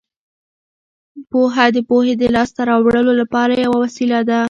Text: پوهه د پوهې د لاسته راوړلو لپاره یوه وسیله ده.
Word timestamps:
پوهه 1.31 1.65
د 1.75 1.77
پوهې 1.89 2.13
د 2.17 2.23
لاسته 2.35 2.61
راوړلو 2.69 3.13
لپاره 3.21 3.53
یوه 3.65 3.77
وسیله 3.83 4.19
ده. 4.29 4.39